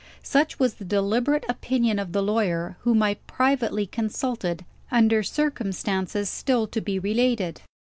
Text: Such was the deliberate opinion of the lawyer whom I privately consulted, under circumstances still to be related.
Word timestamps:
Such 0.23 0.57
was 0.57 0.73
the 0.73 0.83
deliberate 0.83 1.45
opinion 1.47 1.99
of 1.99 2.11
the 2.11 2.23
lawyer 2.23 2.75
whom 2.79 3.03
I 3.03 3.17
privately 3.27 3.85
consulted, 3.85 4.65
under 4.89 5.21
circumstances 5.21 6.27
still 6.27 6.65
to 6.69 6.81
be 6.81 6.97
related. 6.97 7.61